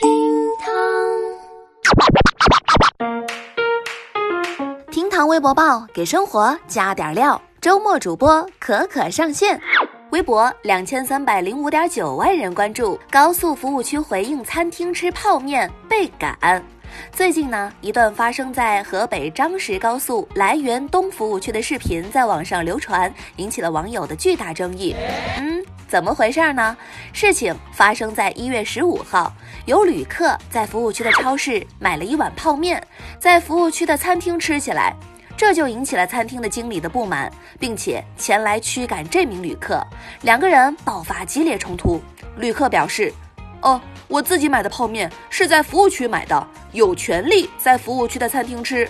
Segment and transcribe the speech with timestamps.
[0.00, 0.08] 厅
[0.60, 0.70] 堂，
[4.92, 7.40] 厅堂微博报给生活加点料。
[7.60, 9.60] 周末主播可可上线，
[10.10, 12.96] 微博两千三百零五点九万人关注。
[13.10, 16.64] 高速服务区回应餐厅吃泡面被赶。
[17.12, 24.94] 最近呢，一段发生在河北张石高速来源东服务区的视频在网上流传，引起了网友的巨大争议。
[25.38, 26.76] 嗯，怎么回事呢？
[27.12, 29.32] 事情发生在一月十五号，
[29.66, 32.80] 有旅客在服务区的超市买了一碗泡面，
[33.18, 34.94] 在服务区的餐厅吃起来，
[35.36, 39.84] 这就引起了餐厅的经理的不满，并且前来驱赶这名旅客，
[40.22, 42.00] 两个人爆发激烈冲突。
[42.36, 43.12] 旅客表示。
[43.60, 48.88] 哦，我自己买的泡面是在服务区买的，有权利在服务区的餐厅吃。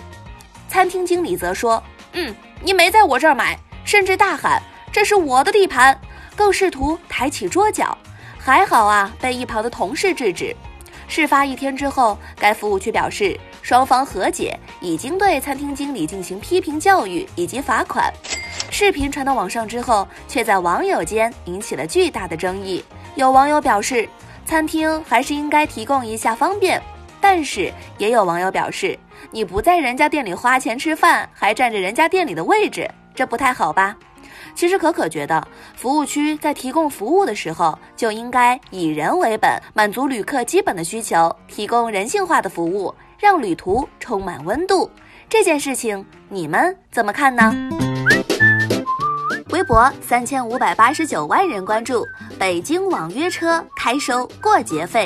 [0.67, 1.81] 餐厅经理则说
[2.13, 4.61] ：“嗯，你没在我这儿买，甚至大喊
[4.91, 5.99] 这是我的地盘，
[6.35, 7.97] 更试图抬起桌角。
[8.37, 10.55] 还好啊，被一旁的同事制止。”
[11.09, 18.13] 事发一天之后，该服务区表示双方和解，已经对餐厅经理进行批评教育以及罚款。
[18.69, 22.85] 视频传到网上之后，却在网友间引起了巨大的争议。
[23.15, 24.07] 有网友表示。
[24.49, 26.81] 餐厅还是应该提供一下方便，
[27.21, 28.97] 但是也有网友表示，
[29.29, 33.95] 你不在人家店里花钱吃饭，还占着人家店里的位置，这不太好吧？
[34.55, 44.89] 其实可可觉得，服务区在提供服务的时候就应该以人为本，满足旅客基本的需求，提供人性化的服务，让旅途充满温度。
[45.29, 47.53] 这件事情你们怎么看呢？
[49.59, 52.07] 微博三千五百八十九万人关注。
[52.39, 55.05] 北京网约车开收过节费，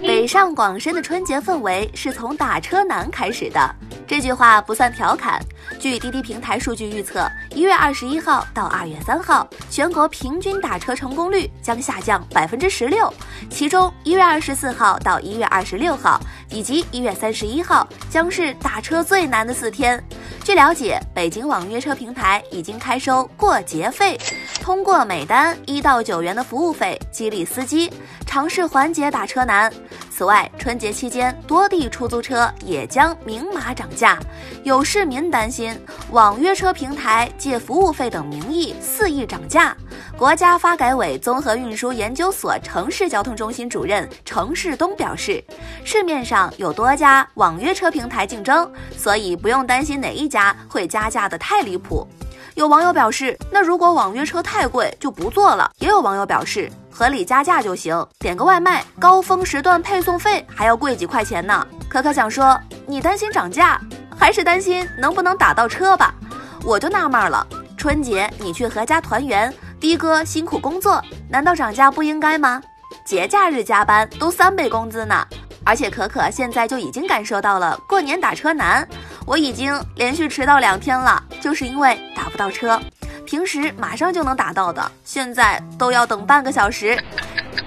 [0.00, 3.76] 北上广深的春节氛围是从打车难开始的。
[4.08, 5.38] 这句话不算调侃。
[5.78, 13.12] 据滴滴平台数据预测，一月二十一号到二月三号，全国平均打车成功率将下降百分之十六。
[13.50, 20.02] 其中，一月二十四号到一月二十六号以及一月三十一号将是打车最难的四天。
[20.42, 24.18] 据了解，北京网约车平台已经开收过节费。
[24.60, 27.92] 通过每单一到九元的服务费激励司机，
[28.26, 29.72] 尝试缓解打车难。
[30.10, 34.18] 此外，春节期间多地出租车也将明码涨价。
[34.64, 35.78] 有市民担心
[36.10, 39.76] 网约车平台借服务费等名义肆意涨价。
[40.20, 45.42] 国家发改委综合运输研究所城市交通中心主任程世东表示，
[45.82, 52.06] 市面上有多家网约车平台竞争，所以不用担心哪一家会加价的太离谱。
[52.54, 55.70] 有网友表示，那如果网约车太贵就不做了。
[55.78, 61.66] 也有网友表示，合理加价就行，点个外卖，高峰时段配送费还要贵几块钱呢。
[61.88, 63.80] 可可想说，你担心涨价，
[64.18, 66.14] 还是担心能不能打到车吧？
[66.62, 67.46] 我就纳闷了，
[67.80, 72.60] 春节你去合家团圆，的哥辛苦工作，难道涨价不应该吗？
[73.06, 75.26] 节假日加班都三倍工资呢。
[75.64, 78.86] 而且可可现在就已经感受到了过年打车难。
[79.24, 82.78] 我已经连续迟到两天了，就是因为打不到车。
[83.24, 87.02] 平时马上就能打到的，现在都要等半个小时。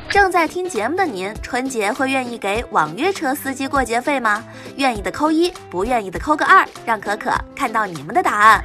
[0.10, 4.44] 正在听节目的您，春节会愿意给网约车司机过节费吗？
[4.76, 8.64] 愿意的扣一，不愿意的扣个二，让可可看到你们的答案。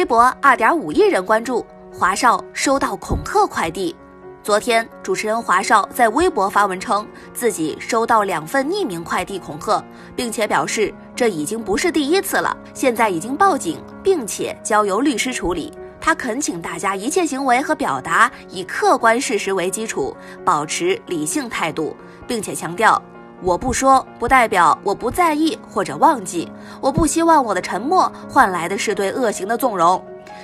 [0.00, 1.62] 微博二点五亿人关注，
[1.92, 3.94] 华少收到恐吓快递。
[4.42, 9.84] 昨天，主持人华少在微博发文称，自己收到两份匿名快递恐吓，
[10.16, 15.70] 并且表示这已经不是第一次了，现在已经报警，并且交由律师处理。
[16.00, 21.94] 他恳请大家一切行为和表达以客观事实为基础，保持理性态度，
[22.26, 23.00] 并且强调，
[23.42, 30.02] 我不说不代表我不在意或者忘记，我不希望我的沉默换来的是对恶行的纵容。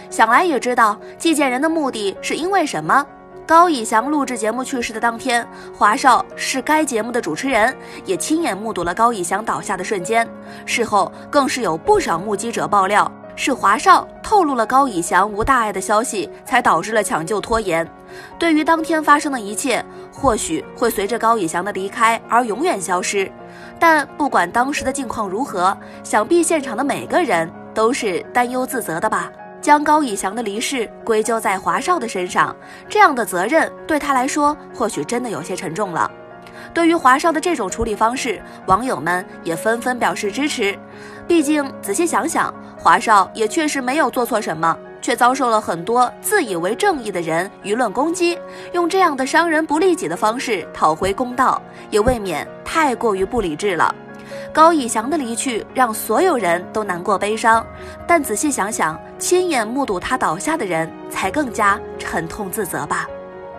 [0.08, 3.04] 想来也知道寄件人的目的是因为什么。
[3.46, 7.72] 高以翔录制节目去世的当天，华少是该节目的主持人，
[8.04, 10.28] 也亲眼目睹了高以翔倒下的瞬间。
[10.64, 17.88] 事后更是有不少目击者爆料，是华少透露了高以翔无大碍的消息，才导致了抢救拖延。
[18.38, 23.30] 对于当天发生的一切，或许会随着高以翔的离开而永远消失。
[23.78, 29.30] 但不管当时的境况如何，想必现场的每个人都是担忧自责的吧。
[29.60, 32.54] 将高以翔的离世归咎在华少的身上，
[32.88, 36.08] 这样的责任对他来说或许真的有些沉重了。
[36.72, 40.78] 对于华少的这种处理方式，网友们也纷纷表示支持。
[41.26, 44.76] 毕竟仔细想想，华少也确实没有做错什么，
[45.06, 48.36] 却遭受了很多自以为正义的人舆论攻击，
[48.72, 53.94] 用这样的伤人不利己的方式讨回公道，也未免太过于不理智了。
[54.52, 57.64] 高以翔的离去让所有人都难过悲伤，
[58.04, 63.06] 但仔细想想，亲眼目睹他倒下的人才更加沉痛自责吧。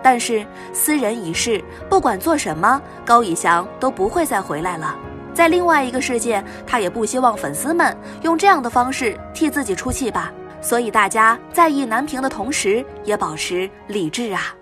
[0.02, 0.44] 但是
[0.74, 4.94] 斯人已逝，不管做什么，高以翔都不会再回来了。
[5.32, 10.30] 在另外一个世界，他也不希望粉丝们用这样的方式替自己出气吧。
[10.60, 14.54] 所以大家在意难平的同时，也保持理智啊。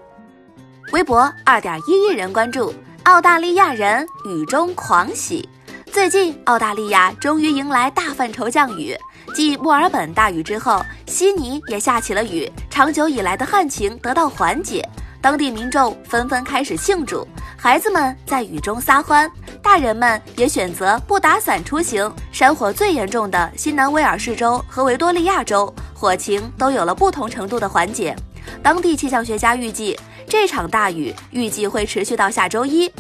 [0.93, 2.73] 微博二点一亿人关注，
[3.05, 5.49] 澳大利亚人雨中狂喜。
[5.91, 8.95] 最近，澳大利亚终于迎来大范畴降雨，
[9.35, 14.87] 继墨尔本大雨之后，悉尼也下起了雨，长久以来的旱情得到缓解。
[15.23, 17.27] 当地民众纷纷开始庆祝，
[17.57, 19.29] 孩子们在雨中撒欢，
[19.63, 22.13] 大人们也选择不打伞出行。
[22.31, 28.15] 山火最严重的新南威尔士州和维多利亚州，火情都有了不同程度的缓解。
[28.63, 29.99] 当地气象学家预计，
[30.29, 32.93] 这场大雨预计会持续到下周一。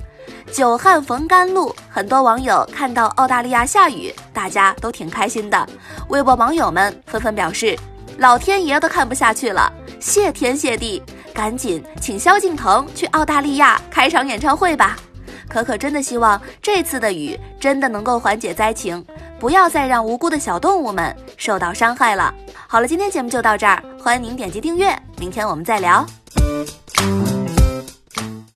[0.50, 5.68] 久旱逢甘露，很多网友看到澳大利亚下雨，大家都挺开心的。
[6.08, 7.78] 微博网友们纷纷表示
[8.16, 9.70] ：“老天爷都看不下去了，
[10.00, 11.02] 谢天谢地！”
[11.34, 14.96] 赶紧请萧敬腾去澳大利亚开场演唱会吧！
[15.48, 19.04] 可可真的希望这次的雨真的能够缓解灾情，
[19.38, 22.34] 不要再让无辜的小动物们受到伤害了。
[22.66, 26.04] 好了，今天节目就到这儿，欢迎您点击订阅，明天我们再聊。